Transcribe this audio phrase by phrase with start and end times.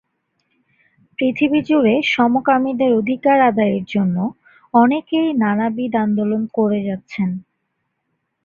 [1.19, 4.17] পৃথিবী জুড়ে সমকামীদের অধিকার আদায়ের জন্য
[4.73, 7.29] অনেকেই নানাবিধ আন্দোলন করে যাচ্ছেন।